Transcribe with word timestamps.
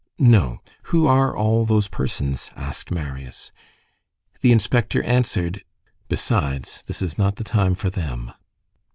"No. 0.17 0.61
Who 0.85 1.05
are 1.05 1.37
all 1.37 1.63
those 1.63 1.87
persons?" 1.87 2.49
asked 2.55 2.89
Marius. 2.89 3.51
The 4.41 4.51
inspector 4.51 5.03
answered:— 5.03 5.63
"Besides, 6.09 6.83
this 6.87 7.03
is 7.03 7.19
not 7.19 7.35
the 7.35 7.43
time 7.43 7.75
for 7.75 7.91
them." 7.91 8.31